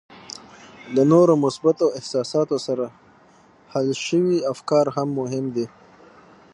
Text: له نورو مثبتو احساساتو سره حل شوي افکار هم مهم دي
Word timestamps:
له 0.95 1.01
نورو 1.11 1.33
مثبتو 1.45 1.87
احساساتو 1.99 2.57
سره 2.67 2.85
حل 3.73 3.87
شوي 4.05 4.37
افکار 4.53 4.85
هم 4.95 5.07
مهم 5.19 5.45
دي 5.55 5.65